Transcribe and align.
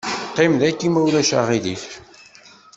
Qqim 0.29 0.53
daki 0.61 0.89
ma 0.89 0.99
ulac 1.07 1.31
aɣilif. 1.39 1.85